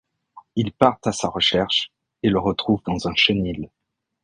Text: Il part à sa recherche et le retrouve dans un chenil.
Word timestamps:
Il 0.55 0.73
part 0.73 0.97
à 1.05 1.11
sa 1.11 1.27
recherche 1.29 1.91
et 2.23 2.29
le 2.31 2.39
retrouve 2.39 2.81
dans 2.87 3.07
un 3.07 3.13
chenil. 3.13 3.69